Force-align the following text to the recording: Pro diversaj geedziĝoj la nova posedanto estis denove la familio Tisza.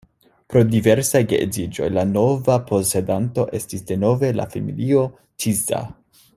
Pro 0.51 0.61
diversaj 0.69 1.19
geedziĝoj 1.33 1.89
la 1.97 2.05
nova 2.15 2.57
posedanto 2.71 3.47
estis 3.61 3.87
denove 3.93 4.35
la 4.41 4.51
familio 4.57 5.05
Tisza. 5.45 5.87